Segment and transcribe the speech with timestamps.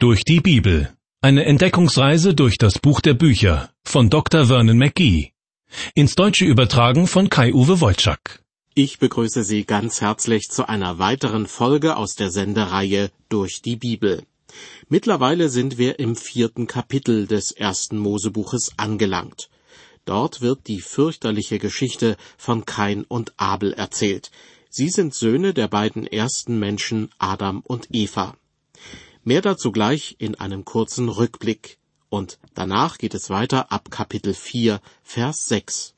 [0.00, 0.96] Durch die Bibel.
[1.22, 4.46] Eine Entdeckungsreise durch das Buch der Bücher von Dr.
[4.46, 5.32] Vernon McGee.
[5.92, 8.44] Ins Deutsche übertragen von Kai-Uwe Wolczak.
[8.74, 14.22] Ich begrüße Sie ganz herzlich zu einer weiteren Folge aus der Sendereihe Durch die Bibel.
[14.88, 19.50] Mittlerweile sind wir im vierten Kapitel des ersten Mosebuches angelangt.
[20.04, 24.30] Dort wird die fürchterliche Geschichte von Kain und Abel erzählt.
[24.70, 28.36] Sie sind Söhne der beiden ersten Menschen Adam und Eva.
[29.28, 31.76] Mehr dazu gleich in einem kurzen Rückblick.
[32.08, 35.92] Und danach geht es weiter ab Kapitel 4, Vers 6.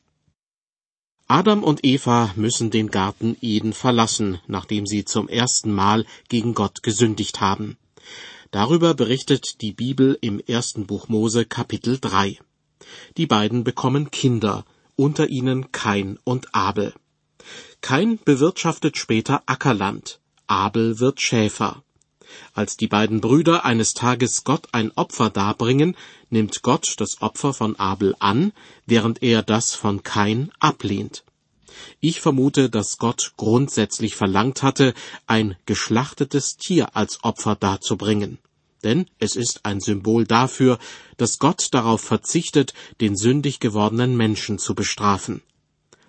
[1.28, 6.82] Adam und Eva müssen den Garten Eden verlassen, nachdem sie zum ersten Mal gegen Gott
[6.82, 7.78] gesündigt haben.
[8.50, 12.36] Darüber berichtet die Bibel im ersten Buch Mose Kapitel 3.
[13.16, 14.64] Die beiden bekommen Kinder,
[14.96, 16.94] unter ihnen Kain und Abel.
[17.80, 21.84] Kain bewirtschaftet später Ackerland, Abel wird Schäfer.
[22.54, 25.96] Als die beiden Brüder eines Tages Gott ein Opfer darbringen,
[26.28, 28.52] nimmt Gott das Opfer von Abel an,
[28.86, 31.24] während er das von Kain ablehnt.
[32.00, 34.94] Ich vermute, dass Gott grundsätzlich verlangt hatte,
[35.26, 38.38] ein geschlachtetes Tier als Opfer darzubringen.
[38.82, 40.78] Denn es ist ein Symbol dafür,
[41.16, 45.42] dass Gott darauf verzichtet, den sündig gewordenen Menschen zu bestrafen.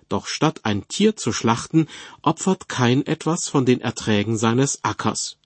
[0.08, 1.86] Doch statt ein Tier zu schlachten,
[2.22, 5.36] opfert kein etwas von den Erträgen seines Ackers.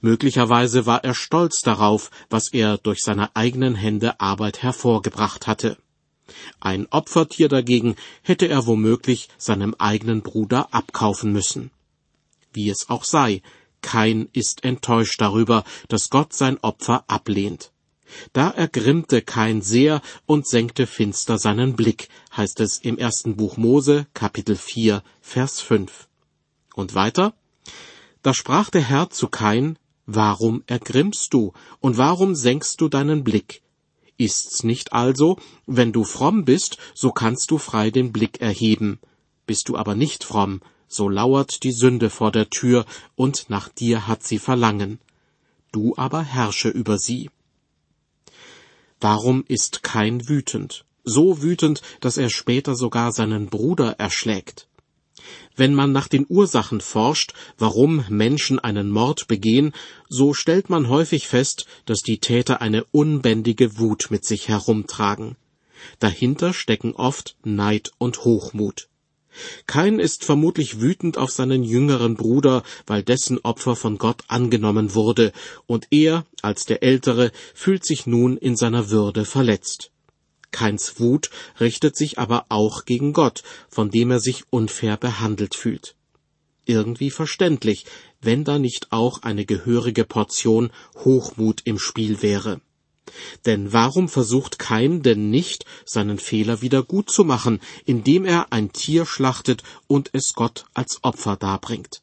[0.00, 5.76] Möglicherweise war er stolz darauf, was er durch seine eigenen Hände Arbeit hervorgebracht hatte.
[6.60, 11.70] Ein Opfertier dagegen hätte er womöglich seinem eigenen Bruder abkaufen müssen.
[12.52, 13.42] Wie es auch sei,
[13.80, 17.72] kein ist enttäuscht darüber, dass Gott sein Opfer ablehnt.
[18.32, 24.06] Da ergrimmte Kain sehr und senkte finster seinen Blick, heißt es im ersten Buch Mose,
[24.14, 26.08] Kapitel 4, Vers 5.
[26.74, 27.34] Und weiter?
[28.22, 29.78] Da sprach der Herr zu Kain,
[30.10, 33.60] Warum ergrimmst du, und warum senkst du deinen Blick?
[34.16, 39.00] Ist's nicht also, wenn du fromm bist, so kannst du frei den Blick erheben.
[39.46, 42.86] Bist du aber nicht fromm, so lauert die Sünde vor der Tür,
[43.16, 44.98] und nach dir hat sie Verlangen.
[45.72, 47.30] Du aber herrsche über sie.
[48.98, 50.86] Warum ist Kain wütend?
[51.04, 54.67] So wütend, dass er später sogar seinen Bruder erschlägt.
[55.56, 59.72] Wenn man nach den Ursachen forscht, warum Menschen einen Mord begehen,
[60.08, 65.36] so stellt man häufig fest, dass die Täter eine unbändige Wut mit sich herumtragen.
[65.98, 68.88] Dahinter stecken oft Neid und Hochmut.
[69.66, 75.32] Kain ist vermutlich wütend auf seinen jüngeren Bruder, weil dessen Opfer von Gott angenommen wurde,
[75.66, 79.92] und er, als der Ältere, fühlt sich nun in seiner Würde verletzt.
[80.50, 85.94] Keins Wut richtet sich aber auch gegen Gott, von dem er sich unfair behandelt fühlt.
[86.64, 87.86] Irgendwie verständlich,
[88.20, 92.60] wenn da nicht auch eine gehörige Portion Hochmut im Spiel wäre.
[93.46, 98.72] Denn warum versucht Kain denn nicht, seinen Fehler wieder gut zu machen, indem er ein
[98.72, 102.02] Tier schlachtet und es Gott als Opfer darbringt?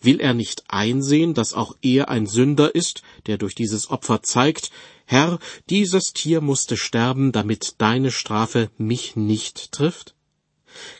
[0.00, 4.70] Will er nicht einsehen, dass auch er ein Sünder ist, der durch dieses Opfer zeigt,
[5.06, 5.38] Herr,
[5.68, 10.14] dieses Tier musste sterben, damit deine Strafe mich nicht trifft?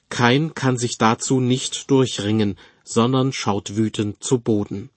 [0.09, 4.91] Kein kann sich dazu nicht durchringen, sondern schaut wütend zu Boden.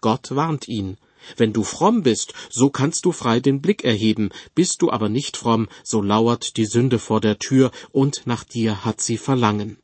[0.00, 0.96] Gott warnt ihn.
[1.36, 5.36] Wenn du fromm bist, so kannst du frei den Blick erheben, bist du aber nicht
[5.36, 9.78] fromm, so lauert die Sünde vor der Tür, und nach dir hat sie Verlangen.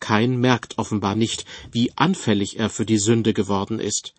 [0.00, 4.14] Kein merkt offenbar nicht, wie anfällig er für die Sünde geworden ist.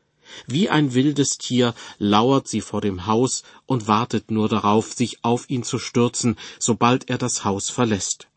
[0.47, 5.49] Wie ein wildes Tier lauert sie vor dem Haus und wartet nur darauf, sich auf
[5.49, 8.27] ihn zu stürzen, sobald er das Haus verlässt.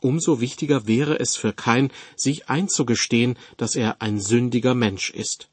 [0.00, 5.48] Umso wichtiger wäre es für Kain, sich einzugestehen, dass er ein sündiger Mensch ist.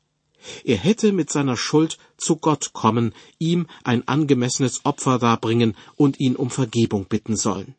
[0.63, 6.35] Er hätte mit seiner Schuld zu Gott kommen, ihm ein angemessenes Opfer darbringen und ihn
[6.35, 7.73] um Vergebung bitten sollen.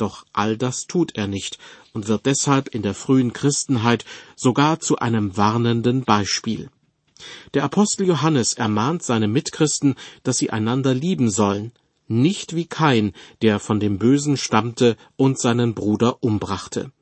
[0.00, 1.58] Doch all das tut er nicht
[1.92, 6.70] und wird deshalb in der frühen Christenheit sogar zu einem warnenden Beispiel.
[7.52, 11.72] Der Apostel Johannes ermahnt seine Mitchristen, dass sie einander lieben sollen,
[12.08, 16.92] nicht wie Kain, der von dem Bösen stammte und seinen Bruder umbrachte.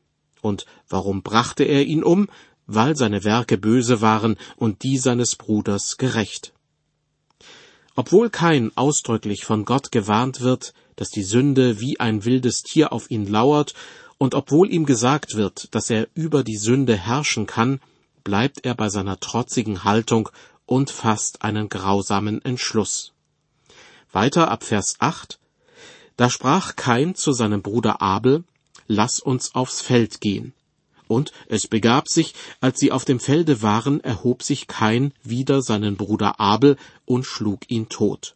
[0.43, 2.29] Und warum brachte er ihn um?
[2.67, 6.53] Weil seine Werke böse waren und die seines Bruders gerecht.
[7.95, 13.11] Obwohl Kain ausdrücklich von Gott gewarnt wird, dass die Sünde wie ein wildes Tier auf
[13.11, 13.75] ihn lauert,
[14.19, 17.81] und obwohl ihm gesagt wird, dass er über die Sünde herrschen kann,
[18.25, 20.29] bleibt er bei seiner trotzigen Haltung
[20.67, 23.13] und fasst einen grausamen Entschluss.
[24.11, 25.39] Weiter ab Vers 8.
[26.17, 28.43] Da sprach Kain zu seinem Bruder Abel,
[28.89, 30.53] Lass uns aufs Feld gehen.
[31.07, 35.97] Und es begab sich, als sie auf dem Felde waren, erhob sich Kain wider seinen
[35.97, 38.35] Bruder Abel und schlug ihn tot.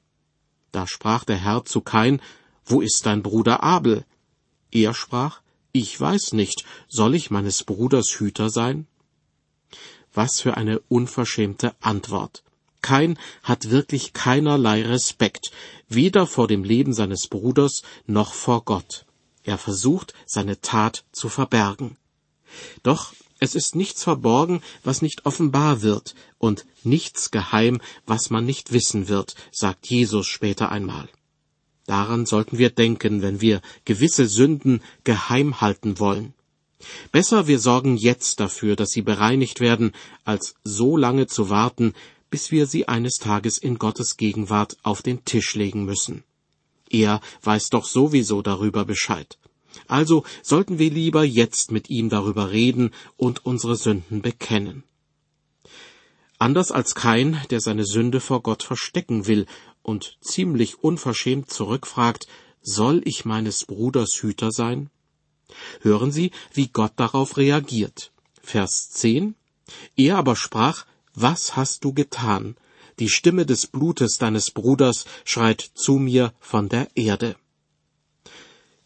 [0.70, 2.20] Da sprach der Herr zu Kain,
[2.64, 4.04] Wo ist dein Bruder Abel?
[4.70, 5.40] Er sprach,
[5.72, 8.86] Ich weiß nicht, soll ich meines Bruders Hüter sein?
[10.12, 12.42] Was für eine unverschämte Antwort.
[12.82, 15.52] Kain hat wirklich keinerlei Respekt,
[15.88, 19.06] weder vor dem Leben seines Bruders noch vor Gott.
[19.44, 21.96] Er versucht, seine Tat zu verbergen.
[22.82, 28.72] Doch es ist nichts verborgen, was nicht offenbar wird, und nichts geheim, was man nicht
[28.72, 31.08] wissen wird, sagt Jesus später einmal.
[31.86, 36.34] Daran sollten wir denken, wenn wir gewisse Sünden geheim halten wollen.
[37.10, 39.92] Besser wir sorgen jetzt dafür, dass sie bereinigt werden,
[40.24, 41.94] als so lange zu warten,
[42.30, 46.24] bis wir sie eines Tages in Gottes Gegenwart auf den Tisch legen müssen.
[46.88, 49.38] Er weiß doch sowieso darüber Bescheid.
[49.86, 54.84] Also sollten wir lieber jetzt mit ihm darüber reden und unsere Sünden bekennen.
[56.38, 59.46] Anders als Kain, der seine Sünde vor Gott verstecken will
[59.82, 62.26] und ziemlich unverschämt zurückfragt,
[62.62, 64.90] soll ich meines Bruders Hüter sein?
[65.80, 68.12] Hören Sie, wie Gott darauf reagiert.
[68.40, 69.34] Vers 10.
[69.96, 72.56] Er aber sprach, was hast du getan?
[72.98, 77.36] Die Stimme des Blutes deines Bruders schreit zu mir von der Erde.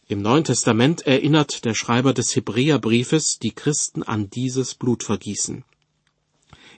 [0.08, 5.64] Im Neuen Testament erinnert der Schreiber des Hebräerbriefes die Christen an dieses Blutvergießen.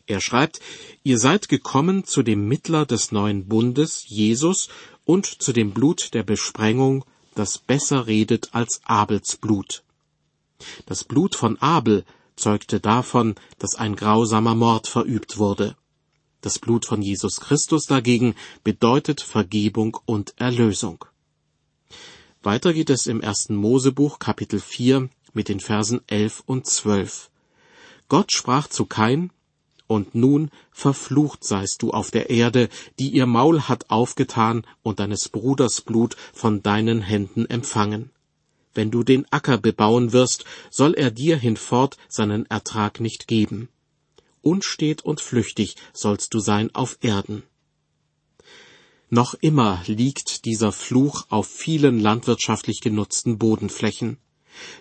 [0.08, 0.60] Er schreibt,
[1.05, 4.69] ihr seid gekommen zu dem Mittler des neuen Bundes, Jesus,
[5.05, 9.84] und zu dem Blut der Besprengung, das besser redet als Abels Blut.
[10.87, 12.06] Das Blut von Abel
[12.37, 15.76] zeugte davon, dass ein grausamer Mord verübt wurde.
[16.40, 18.34] Das Blut von Jesus Christus dagegen
[18.64, 21.04] bedeutet Vergebung und Erlösung.
[22.43, 27.31] Weiter geht es im ersten Mosebuch Kapitel 4 mit den Versen 11 und 12.
[28.08, 29.31] Gott sprach zu Kain,
[29.88, 32.69] und nun verflucht seist du auf der Erde,
[33.00, 38.11] die ihr Maul hat aufgetan und deines Bruders Blut von deinen Händen empfangen.
[38.75, 43.69] Wenn du den Acker bebauen wirst, soll er dir hinfort seinen Ertrag nicht geben.
[44.43, 47.43] Unstet und flüchtig sollst du sein auf Erden.
[49.11, 54.19] Noch immer liegt dieser Fluch auf vielen landwirtschaftlich genutzten Bodenflächen.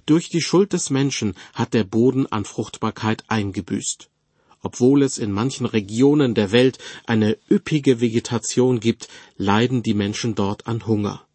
[0.06, 4.10] Durch die Schuld des Menschen hat der Boden an Fruchtbarkeit eingebüßt.
[4.68, 10.68] Obwohl es in manchen Regionen der Welt eine üppige Vegetation gibt, leiden die Menschen dort
[10.68, 11.26] an Hunger.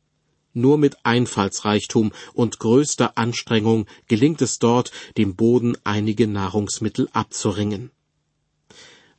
[0.53, 7.91] Nur mit Einfallsreichtum und größter Anstrengung gelingt es dort, dem Boden einige Nahrungsmittel abzuringen.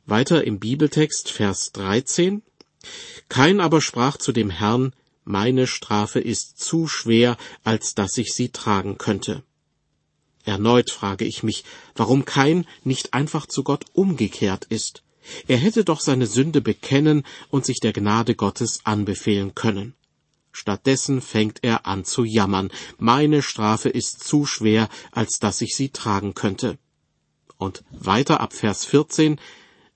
[0.06, 2.42] Weiter im Bibeltext Vers 13
[3.28, 4.92] kein aber sprach zu dem Herrn,
[5.24, 9.42] meine Strafe ist zu schwer, als dass ich sie tragen könnte.
[10.44, 11.64] Erneut frage ich mich,
[11.94, 15.02] warum Kain nicht einfach zu Gott umgekehrt ist.
[15.48, 19.94] Er hätte doch seine Sünde bekennen und sich der Gnade Gottes anbefehlen können.
[20.52, 22.70] Stattdessen fängt er an zu jammern.
[22.98, 26.78] Meine Strafe ist zu schwer, als dass ich sie tragen könnte.
[27.56, 29.40] Und weiter ab Vers 14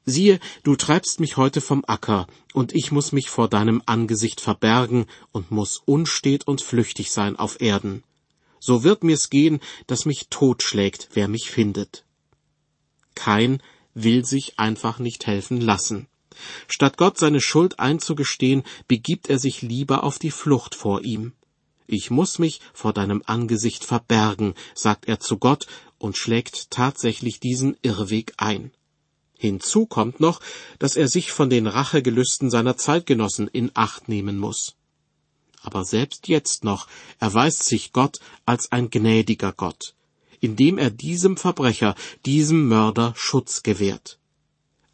[0.04, 5.04] Siehe, du treibst mich heute vom Acker, und ich muss mich vor deinem Angesicht verbergen
[5.32, 8.02] und muss unstet und flüchtig sein auf Erden.
[8.68, 12.04] So wird mir's gehen, dass mich totschlägt, wer mich findet.
[13.14, 13.62] Kein
[13.94, 16.06] will sich einfach nicht helfen lassen.
[16.66, 21.32] Statt Gott seine Schuld einzugestehen, begibt er sich lieber auf die Flucht vor ihm.
[21.86, 27.74] Ich muss mich vor deinem Angesicht verbergen, sagt er zu Gott und schlägt tatsächlich diesen
[27.80, 28.70] Irrweg ein.
[29.38, 30.40] Hinzu kommt noch,
[30.78, 34.77] dass er sich von den Rachegelüsten seiner Zeitgenossen in Acht nehmen muss.
[35.68, 36.86] Aber selbst jetzt noch
[37.20, 39.94] erweist sich Gott als ein gnädiger Gott,
[40.40, 41.94] indem er diesem Verbrecher,
[42.24, 44.18] diesem Mörder Schutz gewährt.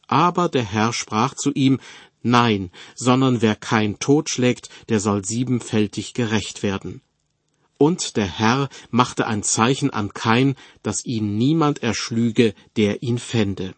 [0.09, 1.79] Aber der Herr sprach zu ihm,
[2.25, 7.03] Nein, sondern wer kein Tod schlägt, der soll siebenfältig gerecht werden.
[7.79, 13.77] Und der Herr machte ein Zeichen an Kain, dass ihn niemand erschlüge, der ihn fände.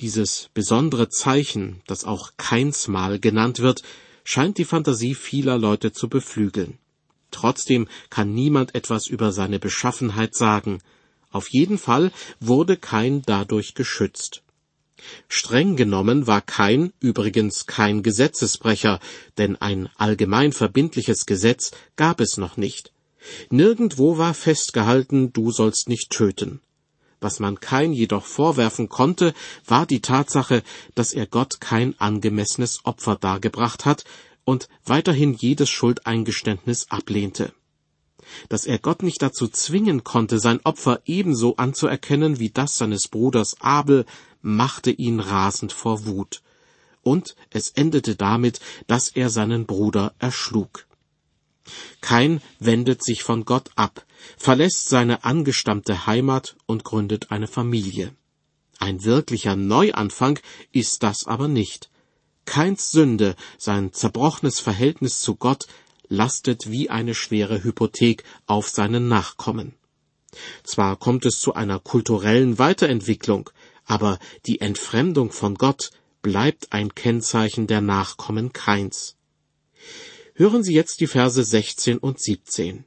[0.00, 3.82] Dieses besondere Zeichen, das auch Keinsmal genannt wird,
[4.26, 6.78] scheint die Fantasie vieler Leute zu beflügeln.
[7.30, 10.80] Trotzdem kann niemand etwas über seine Beschaffenheit sagen.
[11.30, 14.42] Auf jeden Fall wurde Kain dadurch geschützt.
[15.28, 18.98] Streng genommen war Kain übrigens kein Gesetzesbrecher,
[19.38, 22.92] denn ein allgemein verbindliches Gesetz gab es noch nicht.
[23.50, 26.60] Nirgendwo war festgehalten, du sollst nicht töten.
[27.20, 29.32] Was man Kain jedoch vorwerfen konnte,
[29.64, 30.62] war die Tatsache,
[30.94, 34.04] dass er Gott kein angemessenes Opfer dargebracht hat
[34.44, 37.52] und weiterhin jedes Schuldeingeständnis ablehnte.
[38.48, 43.56] Dass er Gott nicht dazu zwingen konnte, sein Opfer ebenso anzuerkennen wie das seines Bruders
[43.60, 44.04] Abel,
[44.42, 46.42] machte ihn rasend vor Wut.
[47.02, 50.86] Und es endete damit, dass er seinen Bruder erschlug.
[52.00, 54.04] Kain wendet sich von Gott ab,
[54.36, 58.14] verlässt seine angestammte Heimat und gründet eine Familie.
[58.78, 60.38] Ein wirklicher Neuanfang
[60.72, 61.90] ist das aber nicht.
[62.44, 65.66] Keins Sünde, sein zerbrochenes Verhältnis zu Gott,
[66.08, 69.74] lastet wie eine schwere Hypothek auf seinen Nachkommen.
[70.62, 73.50] Zwar kommt es zu einer kulturellen Weiterentwicklung,
[73.84, 75.90] aber die Entfremdung von Gott
[76.22, 79.16] bleibt ein Kennzeichen der Nachkommen Keins.
[80.38, 82.84] Hören Sie jetzt die Verse 16 und 17.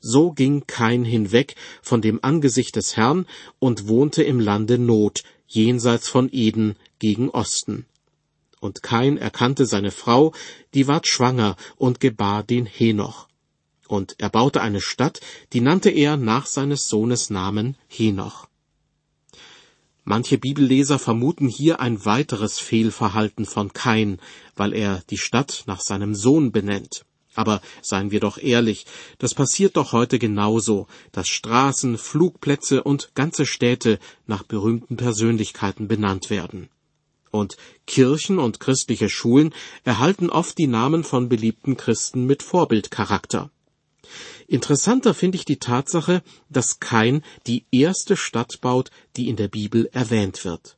[0.00, 3.26] So ging Kain hinweg von dem Angesicht des Herrn
[3.60, 7.86] und wohnte im Lande Not, jenseits von Eden gegen Osten.
[8.58, 10.34] Und Kain erkannte seine Frau,
[10.74, 13.28] die ward schwanger und gebar den Henoch.
[13.86, 15.20] Und er baute eine Stadt,
[15.52, 18.48] die nannte er nach seines Sohnes Namen Henoch.
[20.04, 24.18] Manche Bibelleser vermuten hier ein weiteres Fehlverhalten von Kain,
[24.56, 27.04] weil er die Stadt nach seinem Sohn benennt.
[27.34, 28.84] Aber seien wir doch ehrlich,
[29.18, 36.30] das passiert doch heute genauso, dass Straßen, Flugplätze und ganze Städte nach berühmten Persönlichkeiten benannt
[36.30, 36.68] werden.
[37.30, 37.56] Und
[37.86, 39.54] Kirchen und christliche Schulen
[39.84, 43.50] erhalten oft die Namen von beliebten Christen mit Vorbildcharakter.
[44.46, 49.88] Interessanter finde ich die Tatsache, dass Kain die erste Stadt baut, die in der Bibel
[49.92, 50.76] erwähnt wird.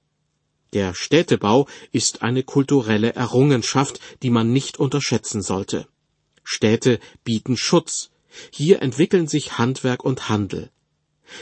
[0.74, 5.86] Der Städtebau ist eine kulturelle Errungenschaft, die man nicht unterschätzen sollte.
[6.42, 8.10] Städte bieten Schutz.
[8.50, 10.70] Hier entwickeln sich Handwerk und Handel.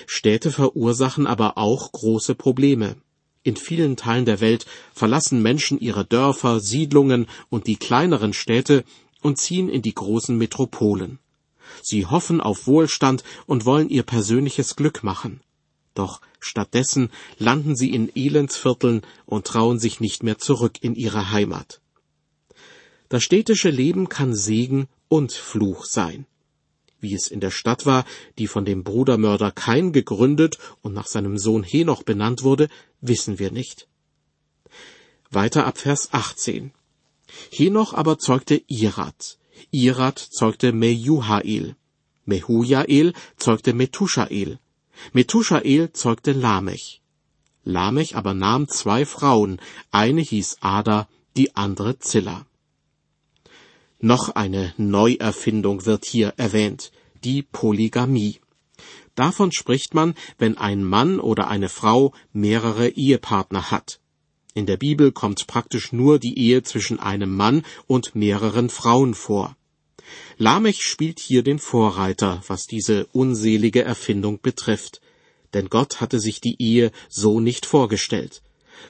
[0.06, 2.96] Städte verursachen aber auch große Probleme.
[3.42, 8.84] In vielen Teilen der Welt verlassen Menschen ihre Dörfer, Siedlungen und die kleineren Städte
[9.20, 11.18] und ziehen in die großen Metropolen.
[11.82, 15.40] Sie hoffen auf Wohlstand und wollen ihr persönliches Glück machen.
[15.94, 21.80] Doch stattdessen landen sie in Elendsvierteln und trauen sich nicht mehr zurück in ihre Heimat.
[23.08, 26.26] Das städtische Leben kann Segen und Fluch sein.
[27.00, 28.06] Wie es in der Stadt war,
[28.38, 32.68] die von dem Brudermörder Kain gegründet und nach seinem Sohn Henoch benannt wurde,
[33.00, 33.88] wissen wir nicht.
[35.30, 36.72] Weiter ab Vers 18.
[37.50, 39.38] Henoch aber zeugte Irat,
[39.70, 41.76] Irat zeugte Mejuhael.
[42.24, 44.58] Mehujael zeugte Metushael.
[45.12, 47.00] Metushael zeugte Lamech.
[47.64, 52.46] Lamech aber nahm zwei Frauen, eine hieß Ada, die andere Zilla.
[54.00, 56.90] Noch eine Neuerfindung wird hier erwähnt,
[57.22, 58.40] die Polygamie.
[59.14, 64.00] Davon spricht man, wenn ein Mann oder eine Frau mehrere Ehepartner hat.
[64.54, 69.56] In der Bibel kommt praktisch nur die Ehe zwischen einem Mann und mehreren Frauen vor.
[70.36, 75.00] Lamech spielt hier den Vorreiter, was diese unselige Erfindung betrifft.
[75.54, 78.42] Denn Gott hatte sich die Ehe so nicht vorgestellt.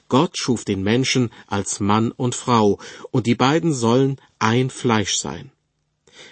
[0.09, 2.79] Gott schuf den Menschen als Mann und Frau,
[3.11, 5.51] und die beiden sollen ein Fleisch sein.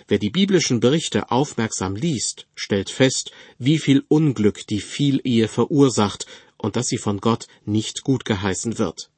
[0.07, 6.25] Wer die biblischen Berichte aufmerksam liest, stellt fest, wie viel Unglück die Vielehe verursacht
[6.57, 9.10] und dass sie von Gott nicht gut geheißen wird.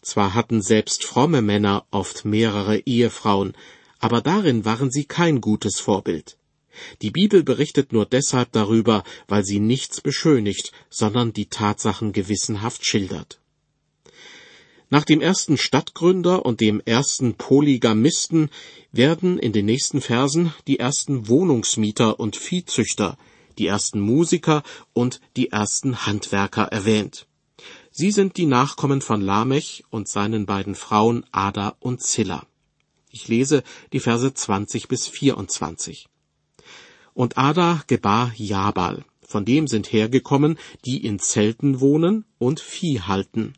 [0.00, 3.54] Zwar hatten selbst fromme Männer oft mehrere Ehefrauen,
[3.98, 6.36] aber darin waren sie kein gutes Vorbild.
[7.02, 13.40] Die Bibel berichtet nur deshalb darüber, weil sie nichts beschönigt, sondern die Tatsachen gewissenhaft schildert.
[14.90, 18.50] Nach dem ersten Stadtgründer und dem ersten Polygamisten
[18.90, 23.16] werden in den nächsten Versen die ersten Wohnungsmieter und Viehzüchter,
[23.58, 24.62] die ersten Musiker
[24.92, 27.26] und die ersten Handwerker erwähnt.
[27.94, 32.46] Sie sind die Nachkommen von Lamech und seinen beiden Frauen Ada und Zilla.
[33.10, 36.08] Ich lese die Verse 20 bis 24.
[37.12, 43.52] Und Ada gebar Jabal, von dem sind hergekommen, die in Zelten wohnen und Vieh halten.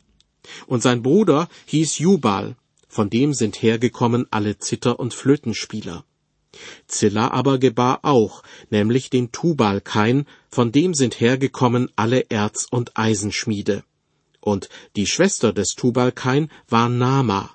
[0.67, 2.57] Und sein Bruder hieß Jubal,
[2.89, 6.03] von dem sind hergekommen alle Zither- und Flötenspieler.
[6.87, 13.85] Zilla aber gebar auch, nämlich den Tubalkain, von dem sind hergekommen alle Erz- und Eisenschmiede
[14.45, 17.49] und die Schwester des Tubalkain war Nama.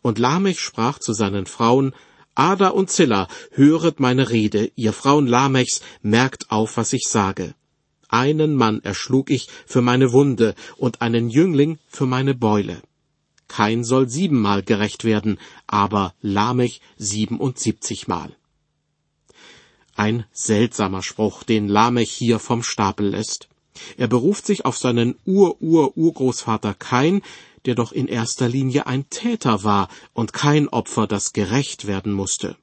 [0.00, 1.92] Und Lamech sprach zu seinen Frauen,
[2.36, 7.54] Ada und Zilla, höret meine Rede, ihr Frauen Lamechs, merkt auf, was ich sage.
[8.08, 12.80] Einen Mann erschlug ich für meine Wunde und einen Jüngling für meine Beule.
[13.48, 18.36] Kein soll siebenmal gerecht werden, aber Lamech siebenundsiebzigmal.
[19.96, 23.49] Ein seltsamer Spruch, den Lamech hier vom Stapel lässt.
[23.96, 27.22] Er beruft sich auf seinen Ur-Ur-Urgroßvater Kain,
[27.66, 32.56] der doch in erster Linie ein Täter war und kein Opfer, das gerecht werden musste.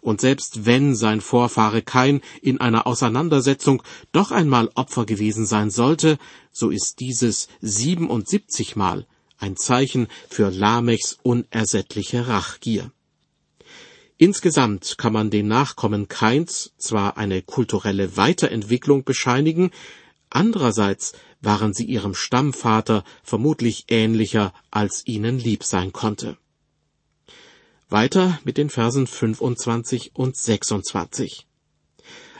[0.00, 3.82] Und selbst wenn sein Vorfahre Kain in einer Auseinandersetzung
[4.12, 6.18] doch einmal Opfer gewesen sein sollte,
[6.52, 9.06] so ist dieses 77 Mal
[9.38, 12.90] ein Zeichen für Lamechs unersättliche Rachgier.
[14.16, 19.70] Insgesamt kann man den Nachkommen Kains zwar eine kulturelle Weiterentwicklung bescheinigen,
[20.34, 26.36] andererseits waren sie ihrem Stammvater vermutlich ähnlicher, als ihnen lieb sein konnte.
[27.88, 31.46] Weiter mit den Versen 25 und 26.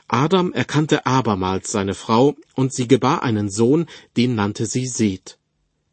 [0.09, 3.87] Adam erkannte abermals seine Frau, und sie gebar einen Sohn,
[4.17, 5.39] den nannte sie Seth.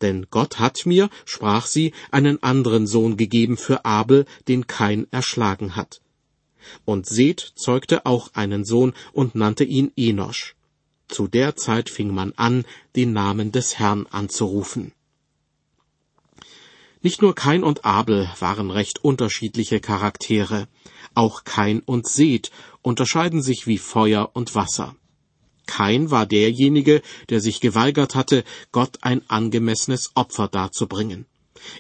[0.02, 5.76] Denn Gott hat mir, sprach sie, einen anderen Sohn gegeben für Abel, den Kain erschlagen
[5.76, 6.02] hat.
[6.86, 10.56] Und Seth zeugte auch einen Sohn und nannte ihn Enosch.
[11.12, 12.64] Zu der Zeit fing man an,
[12.96, 14.94] den Namen des Herrn anzurufen.
[17.02, 20.70] Nicht nur Kain und Abel waren recht unterschiedliche Charaktere,
[21.14, 22.50] auch Kain und Seth
[22.82, 24.96] unterscheiden sich wie Feuer und Wasser.
[25.66, 31.26] Kain war derjenige, der sich geweigert hatte, Gott ein angemessenes Opfer darzubringen.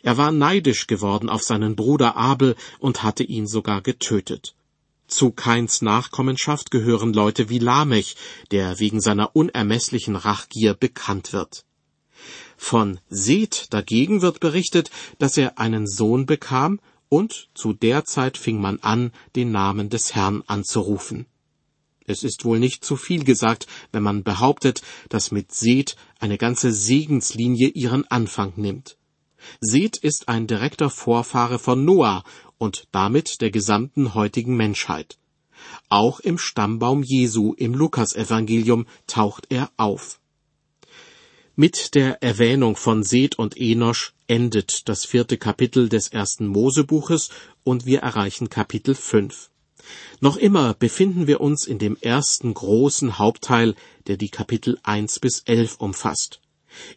[0.04, 4.56] Er war neidisch geworden auf seinen Bruder Abel und hatte ihn sogar getötet.
[5.12, 8.16] Zu Kains Nachkommenschaft gehören Leute wie Lamech,
[8.50, 11.66] der wegen seiner unermesslichen Rachgier bekannt wird.
[12.56, 14.90] Von Seth dagegen wird berichtet,
[15.20, 20.16] dass er einen Sohn bekam, und zu der Zeit fing man an, den Namen des
[20.16, 21.26] Herrn anzurufen.
[22.08, 26.72] Es ist wohl nicht zu viel gesagt, wenn man behauptet, dass mit Seth eine ganze
[26.72, 28.98] Segenslinie ihren Anfang nimmt.
[29.60, 32.24] Seth ist ein direkter Vorfahre von Noah
[32.62, 35.18] und damit der gesamten heutigen Menschheit.
[35.90, 40.20] Auch im Stammbaum Jesu im Lukasevangelium taucht er auf.
[41.56, 47.32] Mit der Erwähnung von Seth und Enosch endet das vierte Kapitel des ersten Mosebuches
[47.64, 49.50] und wir erreichen Kapitel fünf.
[50.20, 53.74] Noch immer befinden wir uns in dem ersten großen Hauptteil,
[54.06, 56.41] der die Kapitel eins bis elf umfasst.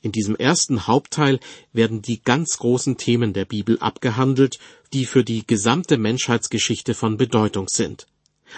[0.02, 1.40] In diesem ersten Hauptteil
[1.72, 4.58] werden die ganz großen Themen der Bibel abgehandelt,
[4.92, 8.06] die für die gesamte Menschheitsgeschichte von Bedeutung sind.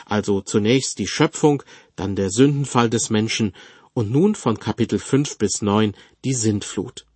[0.05, 1.63] Also zunächst die Schöpfung,
[1.95, 3.55] dann der Sündenfall des Menschen
[3.95, 7.07] und nun von Kapitel 5 bis 9 die Sintflut.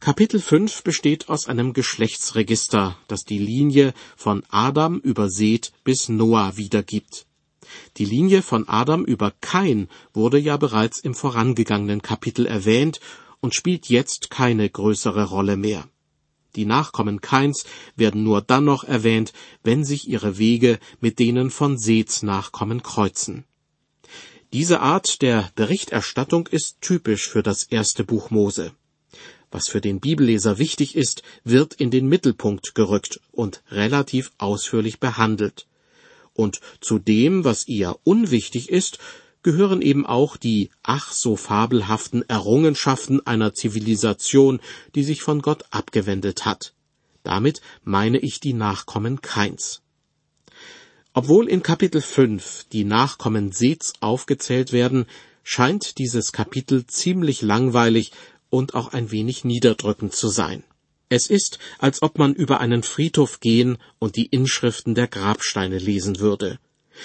[0.00, 6.58] Kapitel 5 besteht aus einem Geschlechtsregister, das die Linie von Adam über Seth bis Noah
[6.58, 7.26] wiedergibt.
[7.96, 13.00] Die Linie von Adam über Kain wurde ja bereits im vorangegangenen Kapitel erwähnt
[13.40, 15.88] und spielt jetzt keine größere Rolle mehr.
[16.56, 17.64] Die Nachkommen Kains
[17.96, 19.32] werden nur dann noch erwähnt,
[19.62, 23.44] wenn sich ihre Wege mit denen von Seths Nachkommen kreuzen.
[24.52, 28.72] Diese Art der Berichterstattung ist typisch für das erste Buch Mose.
[29.50, 35.66] Was für den Bibelleser wichtig ist, wird in den Mittelpunkt gerückt und relativ ausführlich behandelt.
[36.34, 38.98] Und zu dem, was eher unwichtig ist,
[39.42, 44.60] gehören eben auch die ach so fabelhaften Errungenschaften einer Zivilisation,
[44.94, 46.74] die sich von Gott abgewendet hat.
[47.22, 49.82] Damit meine ich die Nachkommen Keins.
[51.12, 55.06] Obwohl in Kapitel 5 die Nachkommen Seths aufgezählt werden,
[55.44, 58.10] scheint dieses Kapitel ziemlich langweilig
[58.50, 60.64] und auch ein wenig niederdrückend zu sein.
[61.08, 66.18] Es ist, als ob man über einen Friedhof gehen und die Inschriften der Grabsteine lesen
[66.18, 66.58] würde.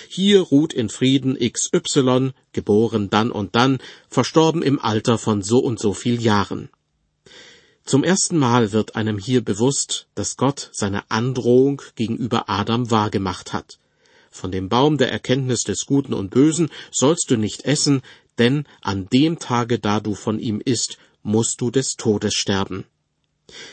[0.07, 5.79] Hier ruht in Frieden XY, geboren dann und dann, verstorben im Alter von so und
[5.79, 6.69] so viel Jahren.
[7.85, 13.79] Zum ersten Mal wird einem hier bewusst, dass Gott seine Androhung gegenüber Adam wahrgemacht hat.
[14.29, 18.03] Von dem Baum der Erkenntnis des Guten und Bösen sollst du nicht essen,
[18.37, 22.85] denn an dem Tage, da du von ihm isst, musst du des Todes sterben.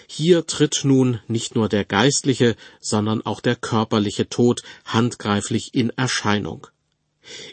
[0.06, 6.66] Hier tritt nun nicht nur der geistliche, sondern auch der körperliche Tod handgreiflich in Erscheinung.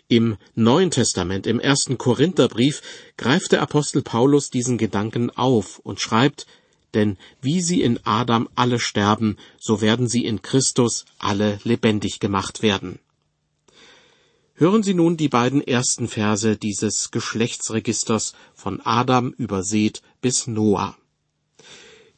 [0.08, 2.82] Im Neuen Testament, im ersten Korintherbrief,
[3.18, 6.46] greift der Apostel Paulus diesen Gedanken auf und schreibt,
[6.94, 12.62] denn wie sie in Adam alle sterben, so werden sie in Christus alle lebendig gemacht
[12.62, 13.00] werden.
[14.56, 20.96] Hören Sie nun die beiden ersten Verse dieses Geschlechtsregisters von Adam über Seth bis Noah.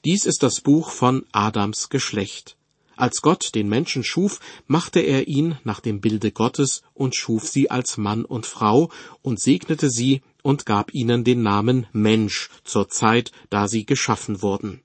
[0.06, 2.58] Dies ist das Buch von Adams Geschlecht.
[2.96, 7.72] Als Gott den Menschen schuf, machte er ihn nach dem Bilde Gottes und schuf sie
[7.72, 8.92] als Mann und Frau
[9.24, 14.82] und segnete sie und gab ihnen den Namen Mensch zur Zeit, da sie geschaffen wurden.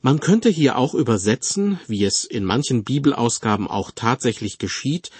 [0.00, 5.10] Man könnte hier auch übersetzen, wie es in manchen Bibelausgaben auch tatsächlich geschieht,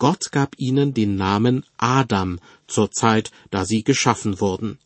[0.00, 4.80] Gott gab ihnen den Namen Adam zur Zeit, da sie geschaffen wurden.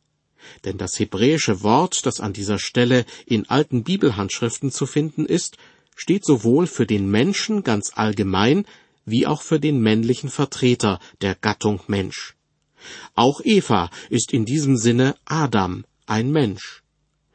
[0.64, 5.57] Denn das hebräische Wort, das an dieser Stelle in alten Bibelhandschriften zu finden ist,
[5.96, 8.64] steht sowohl für den Menschen ganz allgemein
[9.05, 12.37] wie auch für den männlichen Vertreter der Gattung Mensch.
[13.14, 16.83] Auch Eva ist in diesem Sinne Adam, ein Mensch.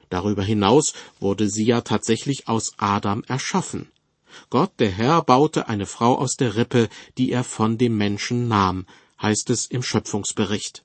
[0.09, 3.91] Darüber hinaus wurde sie ja tatsächlich aus Adam erschaffen.
[4.49, 8.85] Gott, der Herr, baute eine Frau aus der Rippe, die er von dem Menschen nahm,
[9.21, 10.82] heißt es im Schöpfungsbericht.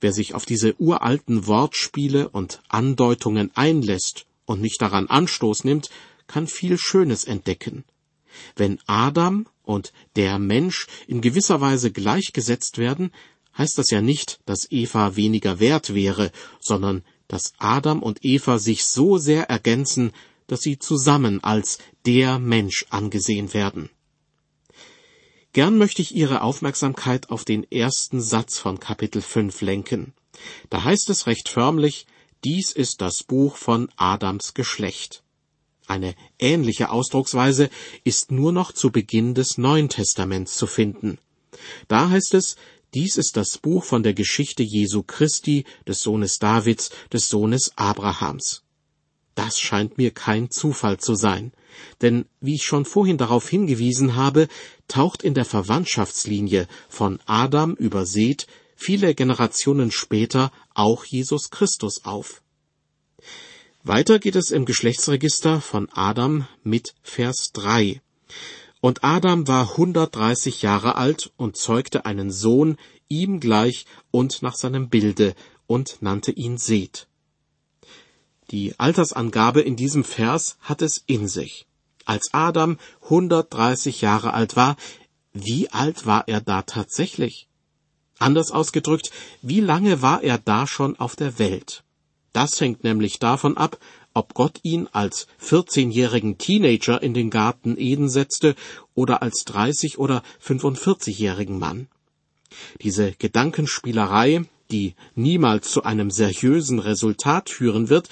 [0.00, 5.90] Wer sich auf diese uralten Wortspiele und Andeutungen einlässt und nicht daran Anstoß nimmt,
[6.26, 7.84] kann viel Schönes entdecken.
[8.54, 13.10] Wenn Adam und der Mensch in gewisser Weise gleichgesetzt werden,
[13.56, 16.30] heißt das ja nicht, dass Eva weniger wert wäre,
[16.60, 20.12] sondern dass Adam und Eva sich so sehr ergänzen,
[20.46, 23.90] dass sie zusammen als der Mensch angesehen werden.
[25.52, 30.12] Gern möchte ich Ihre Aufmerksamkeit auf den ersten Satz von Kapitel 5 lenken.
[30.70, 32.06] Da heißt es recht förmlich,
[32.44, 35.22] dies ist das Buch von Adams Geschlecht.
[35.86, 37.70] Eine ähnliche Ausdrucksweise
[38.04, 41.18] ist nur noch zu Beginn des Neuen Testaments zu finden.
[41.88, 42.56] Da heißt es,
[42.94, 48.62] dies ist das Buch von der Geschichte Jesu Christi, des Sohnes Davids, des Sohnes Abrahams.
[49.38, 51.52] Das scheint mir kein Zufall zu sein,
[52.02, 54.48] denn wie ich schon vorhin darauf hingewiesen habe,
[54.88, 62.42] taucht in der Verwandtschaftslinie von Adam über Seth viele Generationen später auch Jesus Christus auf.
[63.84, 68.02] Weiter geht es im Geschlechtsregister von Adam mit Vers 3.
[68.80, 74.88] Und Adam war 130 Jahre alt und zeugte einen Sohn ihm gleich und nach seinem
[74.88, 75.36] Bilde
[75.68, 77.06] und nannte ihn Seth.
[78.50, 81.66] Die Altersangabe in diesem Vers hat es in sich.
[82.06, 84.76] Als Adam 130 Jahre alt war,
[85.34, 87.48] wie alt war er da tatsächlich?
[88.18, 89.10] Anders ausgedrückt,
[89.42, 91.84] wie lange war er da schon auf der Welt?
[92.32, 93.78] Das hängt nämlich davon ab,
[94.14, 98.56] ob Gott ihn als 14-jährigen Teenager in den Garten Eden setzte
[98.94, 101.88] oder als 30 oder 45-jährigen Mann.
[102.80, 108.08] Diese Gedankenspielerei, die niemals zu einem seriösen Resultat führen wird,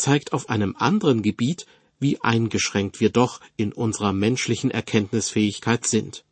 [0.00, 1.66] zeigt auf einem anderen Gebiet,
[1.98, 6.24] wie eingeschränkt wir doch in unserer menschlichen Erkenntnisfähigkeit sind.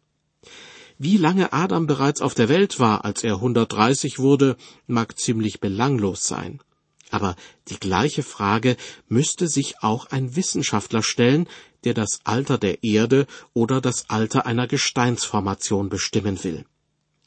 [0.99, 6.27] Wie lange Adam bereits auf der Welt war, als er 130 wurde, mag ziemlich belanglos
[6.27, 6.61] sein.
[7.11, 7.37] Aber
[7.69, 8.77] die gleiche Frage
[9.09, 11.49] müsste sich auch ein Wissenschaftler stellen,
[11.85, 16.65] der das Alter der Erde oder das Alter einer Gesteinsformation bestimmen will.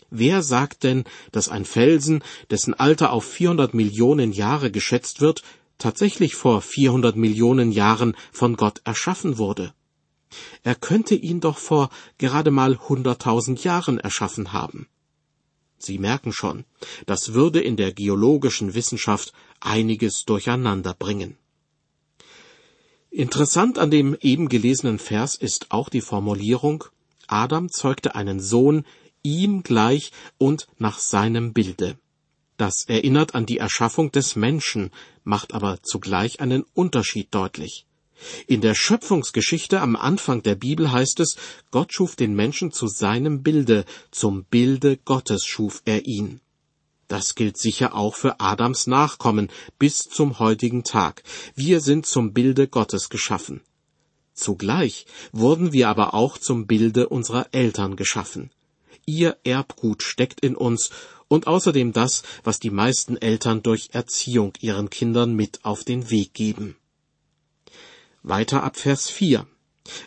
[0.09, 5.41] Wer sagt denn, dass ein Felsen, dessen Alter auf 400 Millionen Jahre geschätzt wird,
[5.81, 9.73] tatsächlich vor 400 Millionen Jahren von Gott erschaffen wurde?
[10.63, 14.87] Er könnte ihn doch vor gerade mal hunderttausend Jahren erschaffen haben.
[15.77, 16.63] Sie merken schon,
[17.05, 21.37] das würde in der geologischen Wissenschaft einiges durcheinander bringen.
[23.09, 26.85] Interessant an dem eben gelesenen Vers ist auch die Formulierung
[27.31, 28.85] Adam zeugte einen Sohn
[29.23, 31.97] ihm gleich und nach seinem Bilde.
[32.61, 34.91] Das erinnert an die Erschaffung des Menschen,
[35.23, 37.87] macht aber zugleich einen Unterschied deutlich.
[38.45, 41.37] In der Schöpfungsgeschichte am Anfang der Bibel heißt es,
[41.71, 46.39] Gott schuf den Menschen zu seinem Bilde, zum Bilde Gottes schuf er ihn.
[47.07, 51.23] Das gilt sicher auch für Adams Nachkommen bis zum heutigen Tag.
[51.55, 53.61] Wir sind zum Bilde Gottes geschaffen.
[54.35, 58.51] Zugleich wurden wir aber auch zum Bilde unserer Eltern geschaffen.
[59.07, 60.91] Ihr Erbgut steckt in uns
[61.31, 66.33] und außerdem das, was die meisten Eltern durch Erziehung ihren Kindern mit auf den Weg
[66.33, 66.75] geben.
[68.21, 69.47] Weiter ab Vers 4.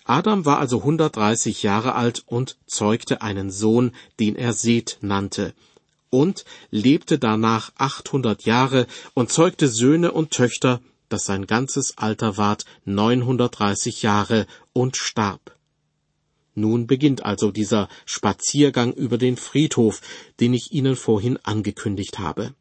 [0.04, 5.54] Adam war also 130 Jahre alt und zeugte einen Sohn, den er Seth nannte,
[6.10, 12.66] und lebte danach 800 Jahre und zeugte Söhne und Töchter, dass sein ganzes Alter ward
[12.84, 15.56] 930 Jahre und starb.
[16.54, 20.00] Nun beginnt also dieser Spaziergang über den Friedhof,
[20.40, 22.54] den ich Ihnen vorhin angekündigt habe.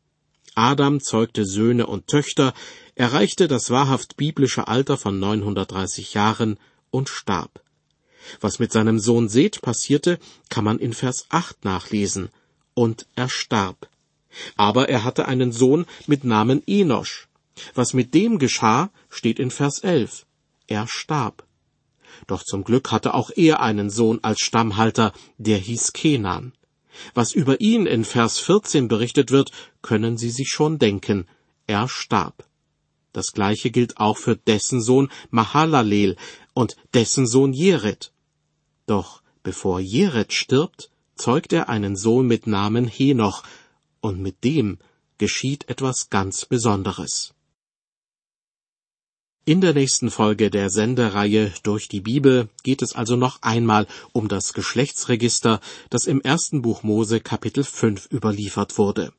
[0.55, 2.53] Adam zeugte Söhne und Töchter,
[2.95, 6.59] erreichte das wahrhaft biblische Alter von 930 Jahren
[6.91, 7.63] und starb.
[8.39, 12.29] Was mit seinem Sohn Seth passierte, kann man in Vers 8 nachlesen.
[12.73, 13.89] Und er starb.
[14.55, 17.27] Aber er hatte einen Sohn mit Namen Enosch.
[17.75, 20.25] Was mit dem geschah, steht in Vers 11.
[20.67, 21.45] Er starb.
[22.27, 26.53] Doch zum Glück hatte auch er einen Sohn als Stammhalter, der hieß Kenan.
[27.13, 31.27] Was über ihn in Vers 14 berichtet wird, können Sie sich schon denken.
[31.67, 32.47] Er starb.
[33.13, 36.17] Das gleiche gilt auch für dessen Sohn Mahalalel
[36.53, 38.11] und dessen Sohn Jered.
[38.85, 43.43] Doch bevor Jered stirbt, zeugt er einen Sohn mit Namen Henoch,
[44.01, 44.79] und mit dem
[45.17, 47.33] geschieht etwas ganz Besonderes.
[49.45, 54.29] In der nächsten Folge der Sendereihe Durch die Bibel geht es also noch einmal um
[54.29, 59.11] das Geschlechtsregister, das im ersten Buch Mose Kapitel 5 überliefert wurde.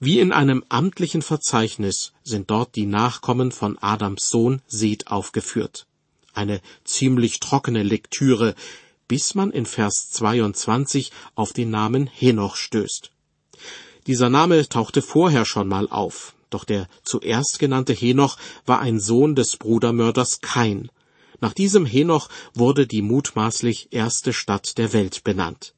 [0.00, 5.86] Wie in einem amtlichen Verzeichnis sind dort die Nachkommen von Adams Sohn Seth aufgeführt.
[6.32, 8.54] Eine ziemlich trockene Lektüre,
[9.08, 13.10] bis man in Vers 22 auf den Namen Henoch stößt.
[14.06, 19.34] Dieser Name tauchte vorher schon mal auf, doch der zuerst genannte Henoch war ein Sohn
[19.34, 20.90] des Brudermörders Kain.
[21.40, 25.74] Nach diesem Henoch wurde die mutmaßlich erste Stadt der Welt benannt.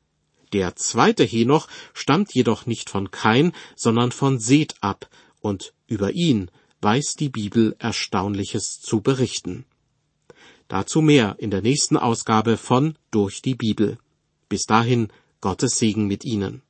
[0.52, 5.08] Der zweite Henoch stammt jedoch nicht von Kain, sondern von Seth ab,
[5.40, 6.50] und über ihn
[6.80, 9.64] weiß die Bibel Erstaunliches zu berichten.
[10.68, 13.98] Dazu mehr in der nächsten Ausgabe von Durch die Bibel.
[14.48, 15.08] Bis dahin
[15.40, 16.62] Gottes Segen mit Ihnen.